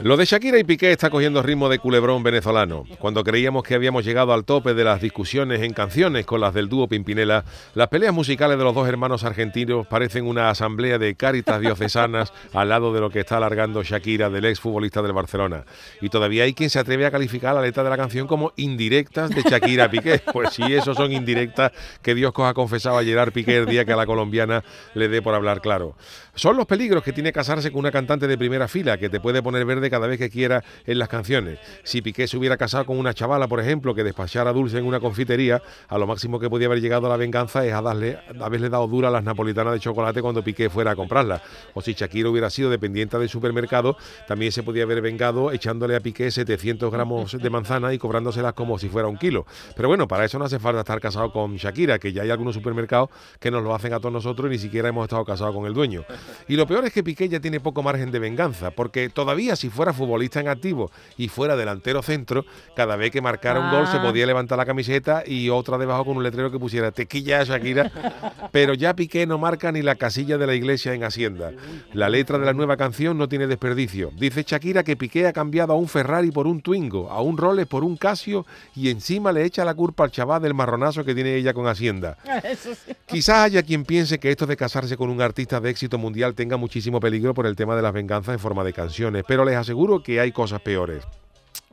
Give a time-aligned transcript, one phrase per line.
[0.00, 2.84] Lo de Shakira y Piqué está cogiendo ritmo de culebrón venezolano.
[3.00, 6.68] Cuando creíamos que habíamos llegado al tope de las discusiones en canciones con las del
[6.68, 7.44] dúo Pimpinela,
[7.74, 12.68] las peleas musicales de los dos hermanos argentinos parecen una asamblea de cáritas diocesanas al
[12.68, 15.64] lado de lo que está alargando Shakira del exfutbolista del Barcelona.
[16.00, 19.30] Y todavía hay quien se atreve a calificar la letra de la canción como indirectas
[19.30, 20.22] de Shakira Piqué.
[20.32, 21.72] Pues si eso son indirectas
[22.02, 24.62] que Dios coja confesado a Gerard Piqué el día que a la colombiana
[24.94, 25.96] le dé por hablar claro.
[26.36, 29.42] Son los peligros que tiene casarse con una cantante de primera fila que te puede
[29.42, 31.58] poner verde cada vez que quiera en las canciones.
[31.82, 35.00] Si Piqué se hubiera casado con una chavala, por ejemplo, que despachara dulce en una
[35.00, 38.68] confitería, a lo máximo que podía haber llegado a la venganza es a darle, haberle
[38.68, 41.42] dado dura a las napolitanas de chocolate cuando Piqué fuera a comprarlas.
[41.74, 46.00] O si Shakira hubiera sido dependiente del supermercado, también se podía haber vengado echándole a
[46.00, 49.46] Piqué 700 gramos de manzana y cobrándoselas como si fuera un kilo.
[49.76, 52.54] Pero bueno, para eso no hace falta estar casado con Shakira, que ya hay algunos
[52.54, 55.66] supermercados que nos lo hacen a todos nosotros y ni siquiera hemos estado casados con
[55.66, 56.04] el dueño.
[56.48, 59.70] Y lo peor es que Piqué ya tiene poco margen de venganza, porque todavía si
[59.78, 63.98] fuera futbolista en activo y fuera delantero centro, cada vez que marcara un gol se
[63.98, 64.02] Ah.
[64.02, 67.92] podía levantar la camiseta y otra debajo con un letrero que pusiera tequilla a Shakira,
[68.50, 71.52] pero ya Piqué no marca ni la casilla de la iglesia en Hacienda.
[71.92, 74.10] La letra de la nueva canción no tiene desperdicio.
[74.18, 77.68] Dice Shakira que Piqué ha cambiado a un Ferrari por un Twingo, a un Rolex
[77.68, 78.44] por un Casio
[78.74, 82.18] y encima le echa la culpa al chaval del marronazo que tiene ella con Hacienda.
[82.58, 82.70] Sí.
[83.06, 86.56] Quizás haya quien piense que esto de casarse con un artista de éxito mundial tenga
[86.56, 90.02] muchísimo peligro por el tema de las venganzas en forma de canciones, pero les aseguro
[90.02, 91.04] que hay cosas peores.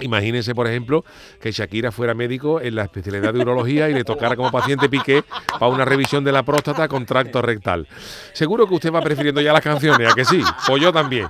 [0.00, 1.04] Imagínense, por ejemplo,
[1.40, 5.22] que Shakira fuera médico en la especialidad de urología y le tocara como paciente Piqué
[5.52, 7.86] para una revisión de la próstata con tracto rectal.
[8.32, 10.42] Seguro que usted va prefiriendo ya las canciones, ¿a que sí?
[10.66, 11.28] Pues yo también.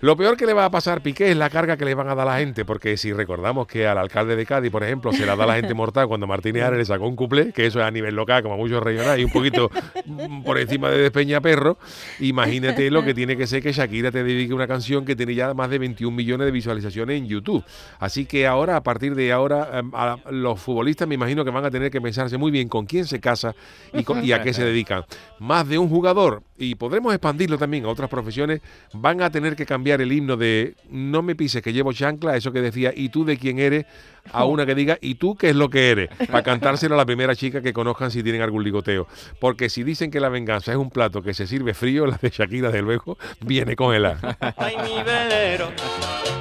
[0.00, 2.08] Lo peor que le va a pasar a Piqué es la carga que le van
[2.08, 5.12] a dar a la gente, porque si recordamos que al alcalde de Cádiz, por ejemplo,
[5.12, 7.64] se la da a la gente mortal cuando Martínez Ares le sacó un cuplé, que
[7.66, 9.70] eso es a nivel local, como muchos regionales, y un poquito
[10.04, 11.78] mm, por encima de Despeñaperro,
[12.20, 15.54] imagínate lo que tiene que ser que Shakira te dedique una canción que tiene ya
[15.54, 17.64] más de 21 millones de visualizaciones en YouTube.
[17.98, 21.64] Así que ahora, a partir de ahora, em, a los futbolistas me imagino que van
[21.64, 23.54] a tener que pensarse muy bien con quién se casa
[23.92, 25.04] y, con- y a qué se dedican.
[25.38, 28.60] Más de un jugador, y podremos expandirlo también a otras profesiones,
[28.92, 32.52] van a tener que cambiar el himno de no me pises que llevo chancla, eso
[32.52, 33.86] que decía, y tú de quién eres,
[34.32, 37.06] a una que diga, y tú qué es lo que eres, para cantárselo a la
[37.06, 39.06] primera chica que conozcan si tienen algún ligoteo.
[39.40, 42.30] Porque si dicen que la venganza es un plato que se sirve frío, la de
[42.30, 45.70] Shakira, de luego, viene con el Ay, mi velero,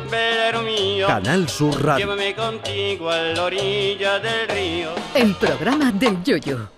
[0.10, 2.06] velero mío, Canal Sur Radio.
[2.06, 4.90] llévame contigo a la orilla del río.
[5.16, 6.75] El programa del Yoyo.